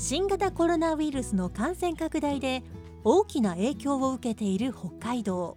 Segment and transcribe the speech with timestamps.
[0.00, 2.62] 新型コロナウイルスの感染拡大で
[3.02, 5.56] 大きな影響を受けている北海道。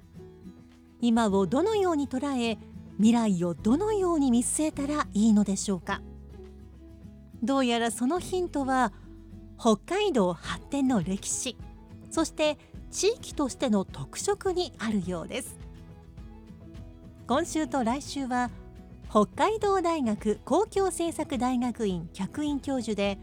[0.99, 2.57] 今をどのように捉え
[2.97, 6.01] 未来をどのように見据えたらいいのでしょうか。
[7.43, 8.91] どうやらそのヒントは
[9.59, 11.55] 北海道発展の歴史
[12.09, 12.57] そして
[12.89, 15.55] 地域としての特色にあるようです。
[17.27, 18.49] 今週と来週は
[19.07, 23.19] 北海道大学公共政策大学院客員教授で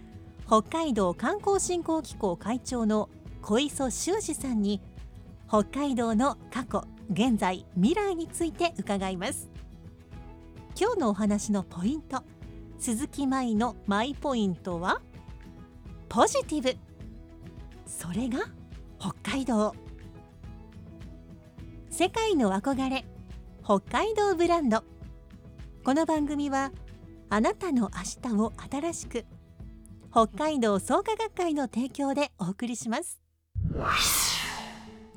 [0.48, 3.10] 北海道観光振興機構会長の
[3.42, 4.80] 小磯修二さんに
[5.46, 9.50] 北海道の過去現在未来について伺います。
[10.74, 12.22] 今日のお話のポイント
[12.78, 15.02] 鈴木舞のマイポイントは
[16.08, 16.74] ポジティブ。
[17.84, 18.38] それが
[18.98, 19.74] 北海道。
[21.90, 23.04] 世界の憧れ。
[23.62, 24.82] 北海道ブランド。
[25.84, 26.72] この番組は
[27.28, 27.90] あなたの
[28.22, 29.26] 明日を新しく
[30.10, 33.20] 北海道創価学会の提供でお送りします。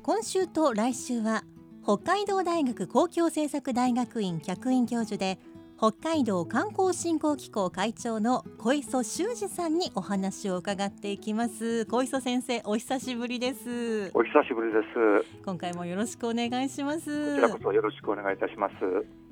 [0.02, 1.44] 今週と来週は
[1.82, 5.38] 北海道大学公共政策大学院客員教授で
[5.82, 11.86] 北海道観光振興機構会長の小磯修二さんにお話を伺っていきます。
[11.86, 14.08] 小磯先生お久しぶりです。
[14.14, 15.42] お久しぶりです。
[15.44, 17.34] 今回もよろしくお願いします。
[17.34, 18.74] こちらこそよろしくお願いいたします。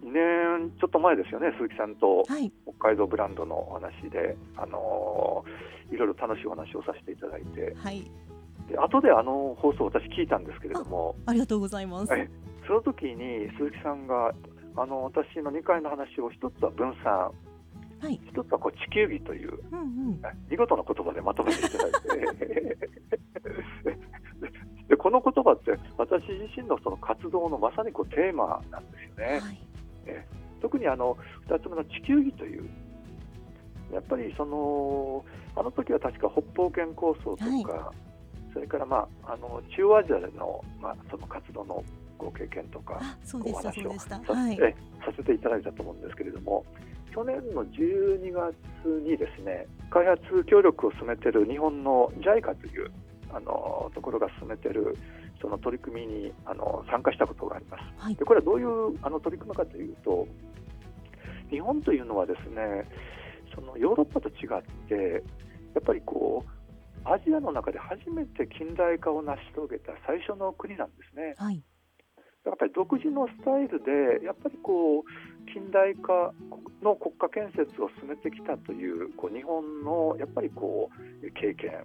[0.05, 2.51] 2年ちょっと前ですよね、鈴木さんとはい。
[2.65, 8.11] 北海道ブランドのお話で、あのーいろいろ楽しいお話をさせていただいて、はい。
[8.69, 12.13] で後であの放送を私聞いたんですけれども、ありがとうございます。
[12.13, 12.29] え。
[12.67, 14.33] その時に鈴木さんが
[14.77, 17.33] あの私の2回の話を一つは分散、
[18.01, 18.19] はい。
[18.29, 20.19] 一つはこう地球儀といううんうん。
[20.49, 21.99] 見事な言葉でまとめていただいて。
[24.89, 29.39] でこの言葉って私自身のその活動のまさにこうテーマなんですよね。
[29.41, 29.61] はい。
[30.61, 31.17] 特にあの
[31.49, 32.69] 2つ目の地球儀という
[33.93, 35.25] やっぱりその
[35.57, 37.93] あの時は確か北方圏構想とか、は
[38.53, 41.85] それから、まあ、あの中央アジアでの,、まあその活動の
[42.21, 43.01] ご経験とか
[43.35, 46.65] お話をさ,、はいえさせていただいたと思うんですけれども
[47.13, 48.55] 去年の12月
[49.03, 52.91] にですね開発協力を進めている日本の JICA という
[53.33, 54.97] あのところが進めている
[55.41, 57.83] その取り組みにあの参加したことがあります。
[57.97, 60.27] はいでこれはどういうあの取り組みかというと
[61.51, 62.87] 日本というのはですね
[63.55, 65.25] そのヨーロッパと違って
[65.75, 66.61] やっぱりこう
[67.05, 71.35] アジアの中で初めて近代化を成し遂げた最初の国なんですね。
[71.37, 71.63] はい
[72.45, 76.33] やっぱり独自のスタイルでやっぱりこう近代化
[76.83, 81.85] の国家建設を進めてきたというこう日本のやっぱりこう経験。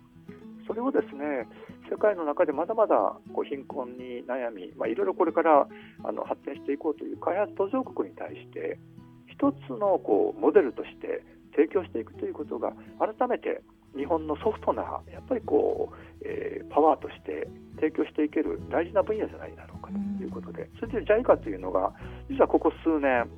[0.68, 1.46] それをですね
[1.92, 2.96] 世界の中でまだまだ
[3.34, 5.68] こう貧困に悩み、まあ、いろいろこれから
[6.04, 8.80] あの発展していこうという開発途上国に対して
[9.28, 11.22] 一つのこうモデルとして
[11.56, 13.62] 提供していくということが改めて
[13.96, 15.96] 日本のソフトなやっぱりこう、
[16.26, 21.94] えーパワーとして提供していける大事な分野じゃないだろうかということで、それで JICA というのが
[22.30, 23.30] 実はここ数年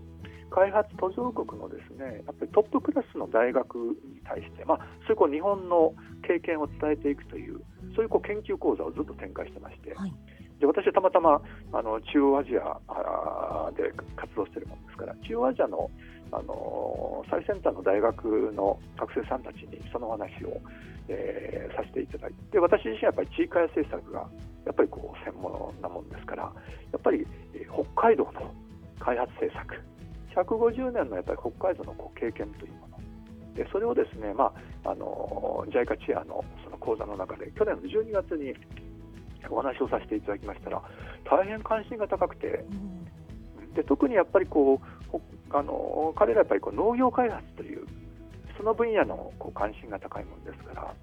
[0.49, 5.93] 開発途上国のですねやっぱりトップクラスの大学に対して、まあ、そういうこう日本の
[6.25, 7.61] 経験を伝えていくという
[7.95, 10.13] そういうこう研究講座をずっと展開してまして、はい。
[10.59, 11.41] で私はたまたま
[11.73, 15.91] あの中央アジアで活動しているものですから中央アジアの、
[16.31, 20.61] あのー最先端の大学の学生さんたちにそのお話を、
[21.09, 24.27] えーさせていただいてで私自身はやっぱり地域開発政策が
[24.65, 25.51] やっぱりこう専門
[25.81, 26.51] なもんですからや
[26.97, 28.53] っぱり、えー北海道の
[28.99, 29.81] 開発政策
[30.35, 32.97] 150年のやっぱり北海道のこう経験というもの
[33.55, 34.53] でそれをですね、ま
[34.85, 38.53] ああの JICA チェアのその講座の中で去年の12月に
[39.49, 40.81] お話をさせていただきましたら
[41.29, 43.73] 大変関心が高くてうん。
[43.73, 44.96] で特にやっぱりこうほ
[45.51, 47.87] あの彼らやっぱりこう農業開発という
[48.57, 50.93] その分野のこう関心が高いものですから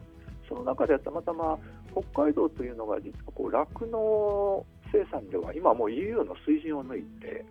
[0.49, 1.59] その中でたまたま
[1.93, 7.45] 北海道というのが実はこう酪農生産では今もう EU の水準を抜いて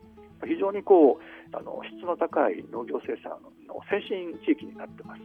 [0.45, 5.21] 非常にこうあの質の高い農業生産の先進地域になってます。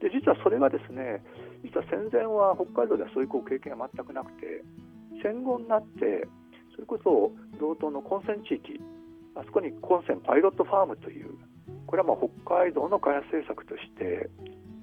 [0.00, 1.22] で実はそれがですね
[1.64, 4.62] 実は戦前は北海道ではそういうこう経験が全くなくて
[5.22, 6.28] 戦後になって
[6.74, 8.78] それこそ道東の混戦地域
[9.36, 11.30] あそこに混戦パイロットファームという
[11.86, 14.28] これはまあ北海道の開発政策として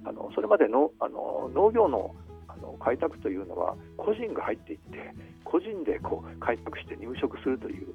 [0.04, 2.14] あのそれまでのあの農業の
[2.46, 5.12] あの開拓というのは個人が入っていって
[5.42, 7.92] 個人でこう開拓して入植するという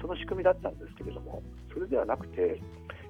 [0.00, 1.42] その仕組みだったんですけれども
[1.72, 2.60] それではなくて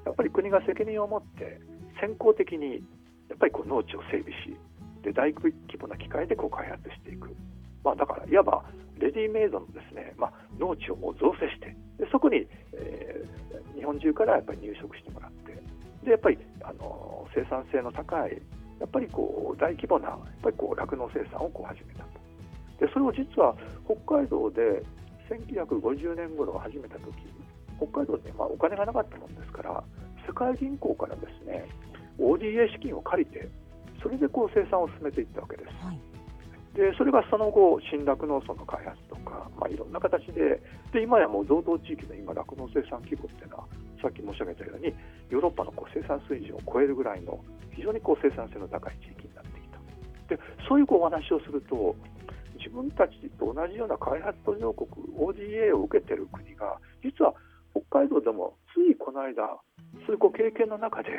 [0.05, 1.61] やっぱり国が責任を持って
[2.01, 2.85] 先行的に
[3.29, 4.55] やっぱりこう農地を整備し
[5.03, 7.35] で大規模な機械でこう開発していく、
[7.83, 8.63] まあ、だからいわば
[8.99, 15.59] レディメイドのですね、まあ、農地をもう造成してでそこに、えー、日本中からやっぱり入植してもらって
[16.05, 18.41] でやっぱりあの生産性の高い
[18.81, 22.19] やっぱりこう大規模なやっぱりこう酪農生産をこう始めたと
[22.81, 23.55] でそれを実は
[23.87, 24.83] 北海道で
[25.31, 27.15] 1950年頃始めた時
[27.79, 29.83] 北海道で、まあ、お金がなかったもんですから
[30.27, 31.69] 世界銀行からですね
[32.19, 33.49] ODA 資金を借りて
[34.03, 35.69] それでこう生産を進めていったわけです。
[35.85, 36.13] はい
[36.75, 40.61] でそれがその後、新酪農村の開発とか、まあ、いろんな形で。
[40.93, 43.65] で今やもう道東地域の今酪農生産規模っていうのは
[44.03, 44.93] さっき申し上げたように
[45.31, 47.39] ヨーロッパのこう生産水準を超えるぐらいの
[47.75, 49.79] 非常にこう生産性の高い地域になってきた。
[50.29, 51.97] でそういうこうお話をすると
[52.59, 54.87] 自分たちと同じような開発途上国
[55.19, 57.35] ODA を受けてる国が実は
[57.75, 59.43] 北海道でもついこの間
[60.07, 61.11] そういうこう経験の中で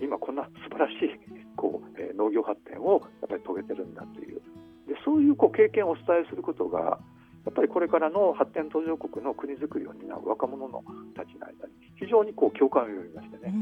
[0.00, 4.40] 今こんな素晴らしいこう、えー、農業発展をやっぱり遂げてるんだという。
[4.86, 6.98] でそういうこう経験をお伝えすることが
[7.46, 10.82] やっぱりこれからの発展途上国の国づくりを担う若者の
[11.14, 13.54] たちの間に非常にこう共感を呼びましてね。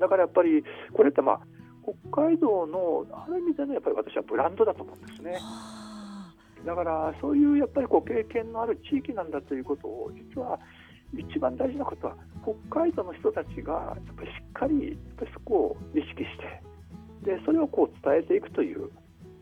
[0.00, 1.40] だからやっぱりこれってまあ
[2.10, 5.38] 北海道のある意味でのやっぱり私はブランドだと思うんですね。
[6.66, 10.58] だからそういうやっぱりこう経験のある地域なんだということを実は
[11.16, 16.28] 一番大事なことは北海道の人たちがやっぱりしっかりやっぱりそこを意識し
[17.22, 18.90] てでそれをこう伝えていくという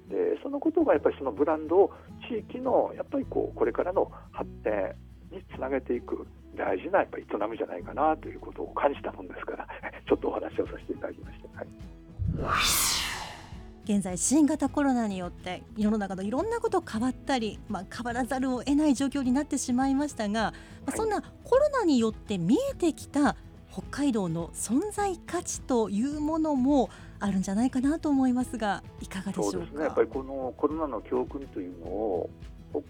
[0.09, 1.93] でそのことがやっぱりそのブランドを
[2.29, 4.95] 地域のやっぱりこうこれからの発展
[5.31, 6.27] につなげていく
[6.57, 9.67] 大事なやっぱり営みじゃないかなということを感じたもんですから
[10.09, 11.59] ちょっとお話をさせていただきました。
[11.59, 11.69] はい
[13.89, 20.53] 現在新型コロナによって世の中のいろんなこと変わったり、まあ、変わらざるを得ない状況になってしまいましたが、
[20.85, 23.35] まあ、そんなコロナによって見えてきた
[23.73, 32.31] 北海道の存在価値というものもあるんじゃないかなと思いますがいかがでしょうそうですねやっぱりこのコロナの教訓というのを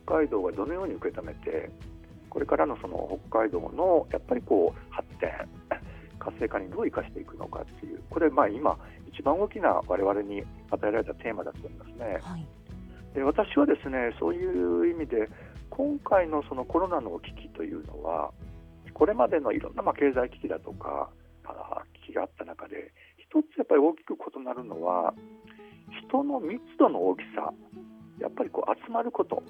[0.07, 1.71] 北海道がどのように受け止めて
[2.31, 5.31] これからのその北海道のやっぱりこう発展
[6.19, 8.77] 活性化にどう生かしていくのかっていうこれまあ今
[9.13, 12.19] 一番大きな我々に与えられたテーマだと思いますね。
[12.23, 12.47] はい、
[13.15, 15.29] で私はですねそういう意味で
[15.71, 18.31] 今回のそのコロナの危機というのは
[18.99, 21.11] これまでのいろんなまあ経済危機だとか
[22.03, 25.15] 危機があった中で一つやっぱり大きく異なるのは
[26.09, 27.53] 人の密度の大きさ
[28.21, 29.43] やっぱりこう集まること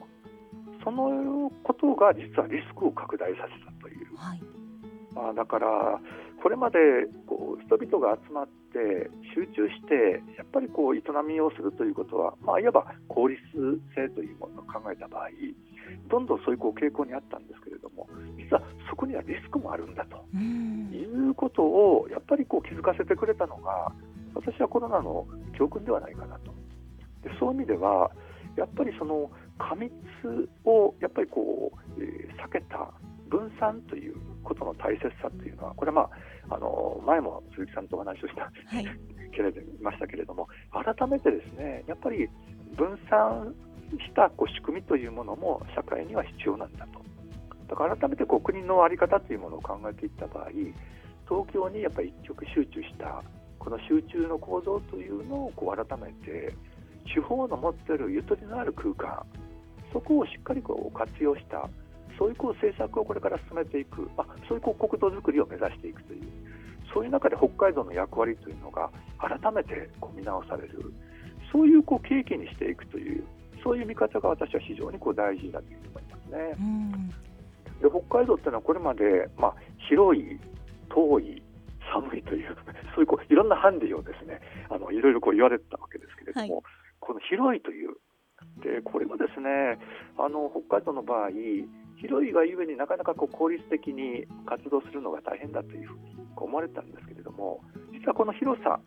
[0.84, 4.42] そのことが実はリスクを拡大させたという、はい、
[5.14, 5.98] まあ、だから
[6.42, 6.78] これまで
[7.26, 13.40] こう人々が集まって集中してやっぱりこう営みをするということは、まあ、いわば効率
[13.96, 15.28] 性というものを考えた場合
[16.08, 17.97] どんどんそういうこう傾向にあったんですけれども
[20.36, 23.92] いうことをやっぱりこう気づかせてくれたのが
[24.34, 26.52] 私はコロナの教訓ではないかなと。
[27.22, 28.10] でそういう意味では
[28.56, 29.92] やっぱりその過密
[30.64, 32.90] をやっぱりこう、えー、避けた
[33.28, 36.10] 分散ということの大切さというのはこれは、
[36.48, 38.86] まあ、あの前も鈴木さんとお話をした、はい、
[39.34, 42.28] けれどましたけれども改めてですねやっぱり
[42.76, 43.54] 分散
[43.98, 47.00] したこう仕組みというものも社会には必要なんだと
[47.68, 50.48] だから改めてこう国の在り方というものを考えていった場合
[51.28, 53.22] 東京にやっぱり一極集中した
[53.58, 56.54] この集中の構造というのをこう改めて
[57.06, 59.24] 地方の持っているゆとりのある空間
[59.92, 61.68] そこをしっかりこう活用した
[62.18, 66.22] そういうこう政策をこれから進めていく、まあ、そういうこう国土づくりを目指していくという
[66.92, 70.92] そういう中で北海道の役割というのが改めてこう見直される
[71.52, 73.24] そういうこう契機にしていくという
[73.62, 76.56] そういう見方が私は非常にこう大事だと思いますね。
[77.80, 79.54] で北海道っていうのはこれまで、まあ、
[79.88, 80.38] 広い
[80.90, 81.42] 遠い
[81.92, 82.56] 寒いという
[82.94, 84.40] そういうこういろんなハンディをですね。
[84.68, 86.64] あのいろいろこう言われてたわけですけれども、はい、
[87.00, 87.96] この広いという
[88.60, 89.78] でこれはですね
[90.18, 91.30] あの北海道の場合
[91.96, 97.60] 広いがゆえになかなかこう効率的に活動するのが大変だというふうに思われたんですけれども
[97.92, 98.78] 実はこの広さ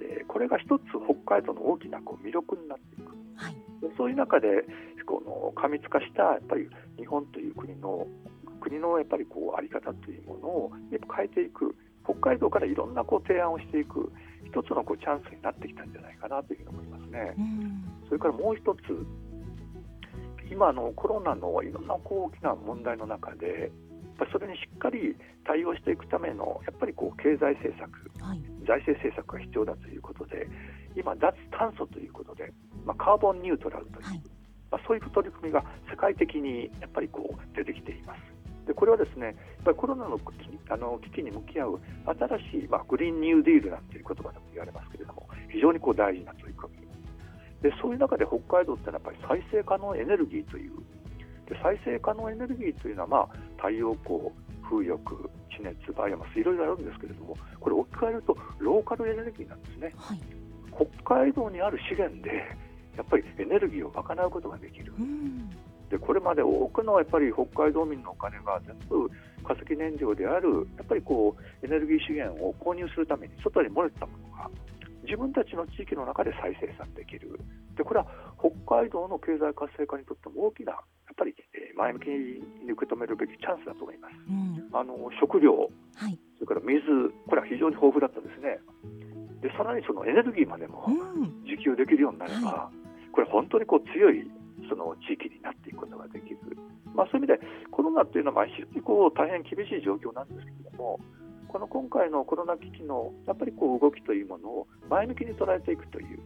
[0.00, 3.12] えーこれが一つ北海道の大きなこう魅力になっていく。
[3.36, 3.54] はい。
[3.80, 4.64] でそういう中で
[5.06, 8.06] この過密化したやっぱり日本という国の
[8.64, 14.10] 国のやっぱりこうあり方というものをやっぱ変えていく北海道からいろんなこう提案をしていく
[14.44, 17.34] 一つのこうチャンスになってきたんじゃないかなというふうに思いますね。
[17.36, 18.80] うんそれからもう一つ
[20.50, 23.70] 今のコロナのいろんなこう大きな問題の中でやっ
[24.18, 27.90] ぱりそれにしっかり対応していくためのやっぱりこう経済政策
[28.20, 30.46] はい財政政策が必要だということで
[30.96, 32.52] 今脱炭素ということで、
[32.84, 34.22] まあ、カーボンニュートラルというはい
[34.70, 38.33] まあ、そういう取り組みが世界的にやっぱりこう出てきています。
[38.66, 46.84] でこれはですねやっぱりコロナの危機あの危機に向き合う新しい、まあ、グリーンニューディールなんていう言葉でも言われますけれども非常にこう大事な取り組み。
[47.62, 50.72] でそういう中で北海道ってのはやっぱり再生可能エネルギーという
[51.48, 54.28] で再生可能エネルギーというのは、まあ、太陽光
[54.68, 59.92] 風力地熱バイオマスいろいろあるんですけれどもこれ置き換えるとローカルエネルギーなんですね。
[59.96, 60.20] はい。
[61.04, 62.30] 北海道にある資源で
[62.96, 64.92] やっぱりエネルギーを賄うことができる。
[64.98, 65.48] うん。
[65.50, 65.56] で
[66.06, 69.08] これまで多くのやっぱり北海道民のお金が全部
[69.42, 74.50] 化石燃料であるやっぱりこうエネルギー資源を購入するために外に漏れてたものが
[75.04, 77.38] 自分たちの地域の中で再生産できる。
[77.76, 78.06] でこれは
[78.38, 84.14] 北海道の経済活性化にとっても大きなやっぱりえー前向きに受け止めるべきチャンスだと思います。
[84.28, 84.68] うん。
[84.72, 86.18] あの食料はい。
[86.38, 86.80] それから水
[87.28, 88.58] これは非常に豊富だったですね。
[89.42, 91.42] でさらにそのエネルギーまでもうん。
[91.44, 92.70] 自給できるようになれば、
[93.12, 94.24] これ本当にこう強い
[94.68, 96.38] その地域になっていくことができる、
[96.94, 101.00] まあ、そういう意味でコロナっていうのはまあ非常にこう大変厳しい状況なんですけれども
[101.48, 106.18] この今回のコロナ危機のやっぱりこう動きというものを前向きに捉えていくという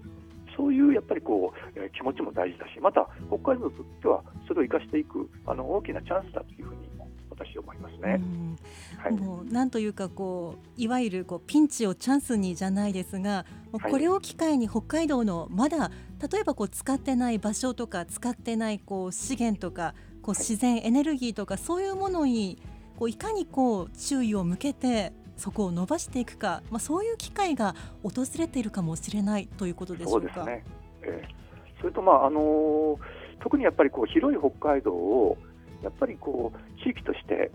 [0.57, 6.88] そういうやっぱりこう、えー気持ちも大事だしまた北海道にとってはそれを生かしていくあの大きなチャンスだというふうに
[7.38, 8.16] 私は思いますね。
[8.18, 8.59] うん。
[8.99, 9.12] はい。
[9.12, 22.60] もうなんというかこういわゆるこうピンチをチャンスにじゃないですがこれを機会に北海道のまだ例えばこう使ってない場所とか使ってないこう資源とかこう自然エネルギーとかそういうものに
[22.96, 30.22] こういかにこう注意を向けてそこを伸ばしていくか、まあ、そういう機会が訪れているかもしれないということでしょそう。
[30.22, 30.64] ですね、
[31.02, 31.38] えー
[31.80, 35.38] それと、まああのー特にやっぱりこう広い北海道を
[35.82, 37.50] やっぱりこう地域として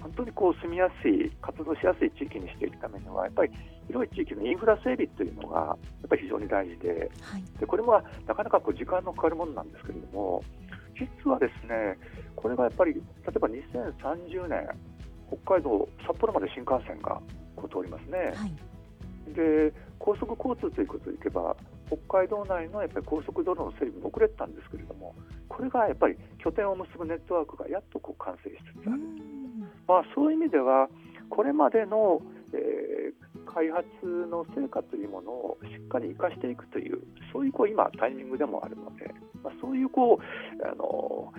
[0.00, 3.52] 本当にこう住みやすい活動しやすい地域にしていくためにはやっぱり
[3.88, 7.42] 広い地域のインフラ整備というのがやっぱり非常に大事ではい。
[7.58, 10.42] でこれはなかなかこう時間のかかるものなんですけれども
[10.94, 11.98] 実はですね
[12.36, 14.68] これがやっぱり例えば2030年
[15.44, 17.20] 北海道札幌まで新幹線が
[17.56, 18.32] こう通りますね。
[18.36, 18.54] はい。
[19.34, 21.54] で高速交通ということでいけば
[21.86, 25.14] 北海道内のやっぱり高速道路の整備も遅れてたんですけれども
[25.48, 29.60] これがやっぱり拠点を結ぶネットワークがやっとこう完成しつつうある、ん。
[29.86, 30.88] まあ、そういう意味では
[31.28, 33.07] これまでの、えー
[33.58, 33.84] 開発
[34.30, 39.12] の成果というものをしっかり生かしていくというそういうこう今タイミングでもあるので、
[39.42, 41.32] まあ、そういうこうあの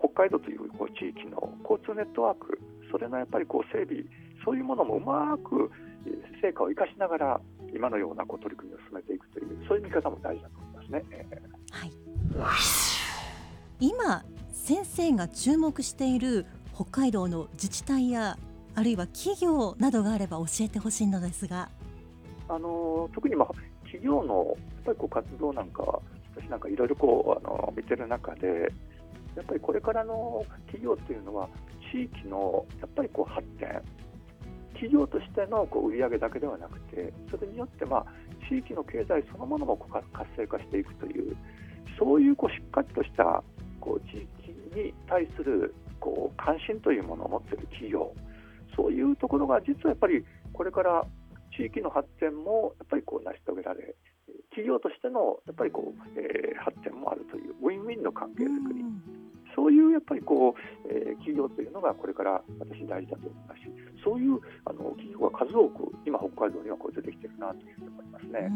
[0.00, 2.58] 北海道というこう地域の交通ネットワーク
[2.90, 4.02] それのやっぱりこう整備
[4.44, 5.70] そういうものもうまく
[6.06, 7.40] えー成果を生かしながら
[7.74, 11.04] 今のようなこう取り組みを進めていくというそういう見方も大事だと思いますね。
[11.70, 11.92] はい、
[13.80, 18.38] 今先生が注目している北海道の自治体や
[18.78, 21.68] あるいは企業などがあれば教えてほしいのですが、
[22.48, 23.48] あの特にまあ
[23.82, 26.00] 企業のやっぱりこう活動なんかは
[26.36, 28.72] 私なんかいろいろこうあの見てる中で
[29.34, 31.48] やっぱりこれからの企業っていうのは
[31.92, 33.82] 地域のやっぱりこう発展。
[34.74, 38.06] 企業としてのこう売り上げだけではなくてそれによってまあ
[38.48, 41.36] 地域の経済そのものもこう活性化していくという
[41.98, 43.42] そういうこうしっかりとした
[43.80, 48.14] こう地域に対するこう関心というものを持っている企業
[48.78, 51.04] そういうところが実はやっぱりこれから
[51.56, 53.96] 地域の発展もやっぱりこう成し遂げられ
[54.50, 58.84] 企業としてのやっぱりこう、えー発展もあるというウィンウィンの関係づくり。
[59.56, 63.66] そういうやっぱりこう、えー企業というのがこれから私大事だと思いますし
[64.04, 68.50] そういうあの企業が数多く今北海道にはこう出てきてるなというふうに思いますね。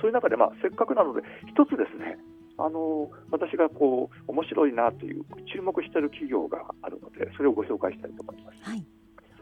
[0.00, 2.16] そういう中で、まあ、せっかくなので、一つですね、
[2.56, 8.62] あの私がこう面白いなという注目している企業があるので、それをご紹介したいと思います。
[8.64, 8.84] はい、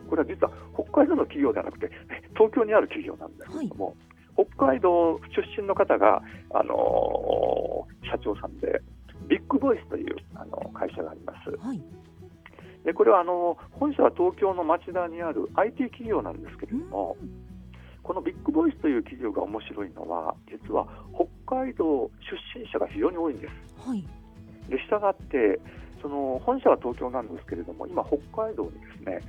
[0.09, 1.91] これは実は北海道の企業ではなくて、
[2.35, 3.95] 東京にある企業なんですけれども、
[4.35, 8.81] 北海道出身の方が、あの社長さんで、
[9.29, 11.51] ビッグボイスというあの会社があります。
[11.59, 11.81] はい、
[12.85, 17.17] でこれはあの本社は東京の町田にある IT 企業なんですけれども、
[18.03, 20.87] このビッグボイスという企業が面白いのは、実は
[21.45, 22.11] 北海道
[22.55, 23.89] 出身者が非常に多いんです。
[23.89, 24.03] はい、
[24.71, 25.61] でしたがって、
[26.01, 29.21] その本社は東京なんですけれども、今、北海道にですね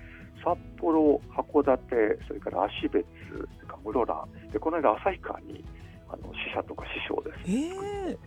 [0.43, 5.63] 札幌、函館、それから芦別、それから室蘭でこの間旭川に
[6.09, 7.39] あの支社とか師匠です。
[7.47, 8.17] え。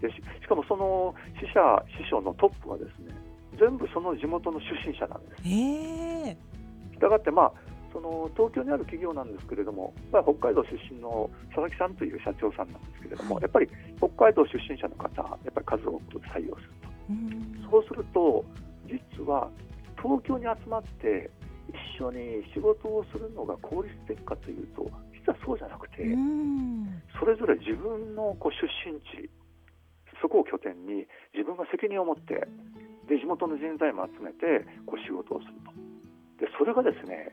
[0.00, 1.60] でししかもその支社
[2.02, 3.14] 師匠のトップはですね
[3.58, 5.42] 全部その地元の出身者なんです。
[6.94, 7.52] したがって、まあ、
[7.92, 13.42] その東京にある企業なんですけれども、まあ、北海道出身の佐々木さんという社長さんなんですけれども、はい。
[13.42, 13.68] やっぱり
[13.98, 16.70] 北海道出身者の方、やっぱり数多く採用する
[17.10, 17.62] うん。
[17.62, 18.44] と、そうすると、
[18.86, 19.48] 実は
[20.02, 21.43] 東京に集まって、一
[22.00, 29.30] 緒に仕事をするのが効率的かというと、実はそうじゃなくて、うんそれぞれ自分のこう出身地、
[30.20, 32.46] そこを拠点に自分が責任を持って、
[33.08, 35.72] で地元の人材も集めてこう仕事をすると。
[36.44, 37.30] でそれがですね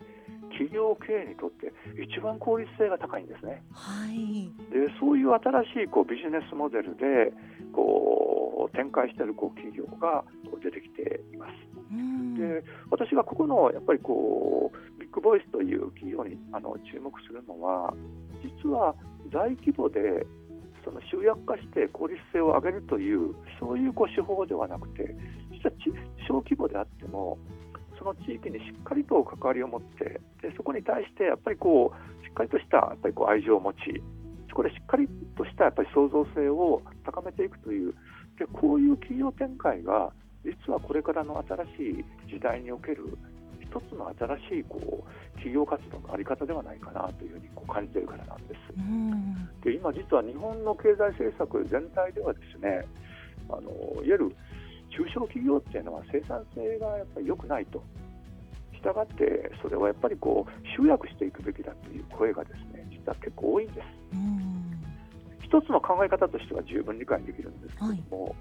[0.51, 3.63] 企業経営にとって一番効率性が高いんですね。
[3.73, 7.33] はいでそういう新しいこうビジネスモデルで
[7.73, 11.70] こう展開しているこう企業がこう出てきています。
[12.37, 17.93] で私がここのやっぱりこうビッグボイスという企業にあの注目するのは
[18.63, 18.95] 実は
[19.31, 20.25] 大規模で
[20.83, 25.15] その集約化して効率性を上げるというそういうこう手法ではなくて
[25.51, 25.71] 実は
[26.27, 27.37] 小規模であっても
[27.99, 34.01] その地域にしっかりと関わりを持ってでそこに対してやっぱりこうしっかりとしたやっぱりこう愛情を持ち
[34.49, 35.07] そこでしっかり
[35.37, 37.93] としたやっぱり創造性を高めていくという
[38.39, 40.11] でこういう企業展開が
[40.43, 43.17] 実はこれからの新しい時代における
[43.61, 48.59] 一つの新しいこう企業活動の在り方ではないかなというふうにこう感じているからなんです。
[48.77, 52.85] うんで今、実は日本の経済政策全体ではですね
[53.49, 54.35] あのいわゆる
[54.89, 57.81] 中小企業っていうのは生産性がやっぱり良くないと。
[58.73, 63.85] したがってそれはやっぱりこう集約していくべきだという声がですね実は結構多いんです。
[64.13, 64.51] うん
[65.51, 68.35] 一つの考え方としては十分理解できるんですけれども、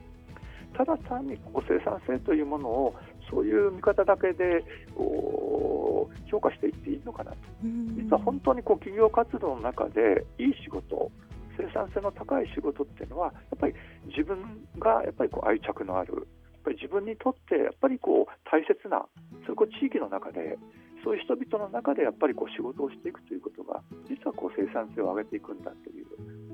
[0.77, 2.95] ただ単にこう生産性というものを
[3.31, 4.65] そういう見方だけで
[4.97, 7.37] 評価していっていいのかなと。
[7.65, 7.97] うん。
[7.97, 11.11] 実は本当にこう企業活動の中でいい仕事
[11.57, 13.75] 生産性の高い仕事っていうのはやっぱり
[14.07, 14.39] 自分
[14.79, 16.25] がやっぱりこう愛着のあるやっ
[16.65, 19.05] ぱり自分にとってやっぱりこう大切な
[19.45, 20.59] そういうこう地域の中で
[21.05, 26.07] そういう人々の中でやっぱりこう仕事をしていくということが実はこう生産性を上げていくんだという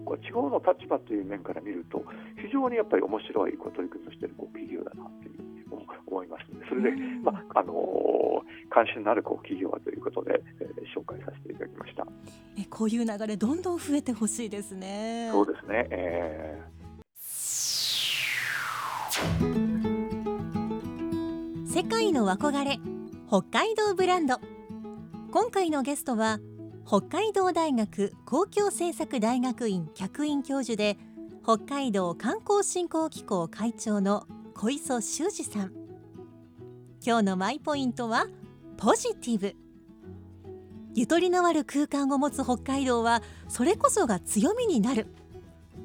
[0.04, 2.02] こう地方の立場という面から見ると
[2.46, 6.52] 非常にやっぱり面白いこう取り組みをしているこう企業だなというふうに思思います。
[6.52, 7.22] のでそれで、うん。
[7.22, 8.26] まああのー
[8.68, 12.06] 関心のあるこう企業はということで、えー紹介させていただきました。
[12.58, 15.30] えこういう流れどんどん増えてほしいですね。
[15.32, 16.62] そうですね、え
[21.66, 22.78] 世界の憧れ
[23.28, 24.40] 北海道ブランド。
[25.32, 26.38] 今回のゲストは
[26.86, 30.96] 北海道大学公共政策大学院客員教授で
[31.46, 35.72] 北海道観光振興機構会長の小磯修二さん。
[37.00, 38.26] 今日のマイポイントは
[38.76, 39.54] ポジティブ。
[40.96, 45.06] ゆとりのある空間を持つ北海道はそれこそが強みになる。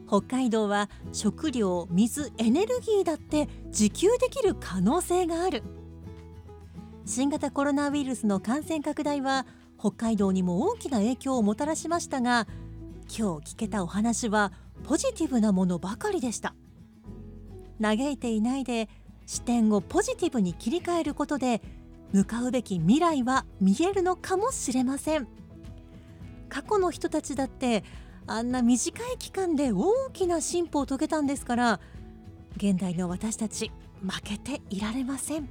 [0.08, 5.62] 北海道は食料水エネルギーだって自給できる可能性がある。
[7.06, 9.46] 新型コロナウイルスの感染拡大は
[9.80, 12.48] 北海道にも大きな影響をもたらしましたが
[13.16, 16.56] 今日聞けたお話はポジティブなものばかりでした。
[17.82, 18.90] 嘆いていないで
[19.26, 21.62] 視点をポジティブに切り替えることで
[22.12, 25.28] 向かうべき未来は見えるのかもしれません。
[26.50, 27.84] 過去の人たちだって
[28.28, 31.80] あんな短い期間で大きな進歩を遂げたんですから
[32.58, 35.50] 現代の私たち負けていられません。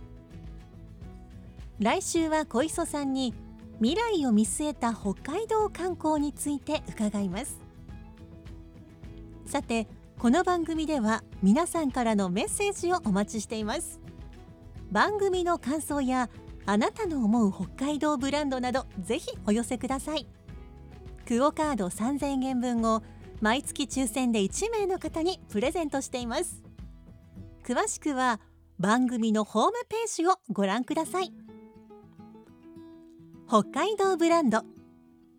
[1.79, 3.33] 来週は小磯さんに
[3.79, 7.60] 未来を見据えた北海道観光について伺います。
[9.51, 13.99] さてこの番組では皆さんからのメッセージをお待ちしています。
[14.93, 16.31] 番組の感想や
[16.67, 20.29] あなたの思う北海道ブランドなどぜひお寄せください。
[21.27, 23.03] クオカード3000円分を
[23.41, 26.63] 毎月抽選で1名の方にプレゼントしています。
[27.65, 28.39] 詳しくは
[28.79, 31.33] 番組のホームページをご覧ください。
[33.49, 34.63] 北海道ブランド。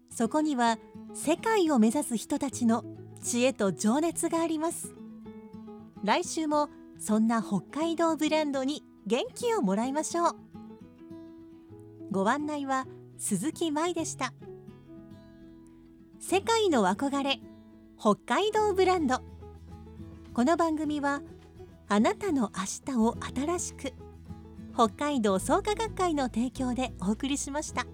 [0.10, 0.80] そこには
[1.14, 2.84] 世界を目指す人たちの
[3.22, 4.94] 知恵と情熱があります。
[6.04, 10.36] 来週もそんな北海道ブランドに元気をもらいましょう。
[12.12, 14.34] ご案内は鈴木舞でした。
[16.20, 17.40] 世界の憧れ
[18.00, 19.22] 北海道ブランド。
[20.34, 21.22] この番組は
[21.88, 23.94] あなたの明日を新しく
[24.74, 27.86] 北海道創価学会の提供でお送りしました。